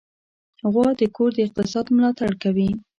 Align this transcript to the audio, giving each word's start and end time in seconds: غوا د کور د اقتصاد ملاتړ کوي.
غوا 0.71 0.87
د 0.99 1.01
کور 1.15 1.29
د 1.35 1.39
اقتصاد 1.45 1.85
ملاتړ 1.95 2.31
کوي. 2.43 2.69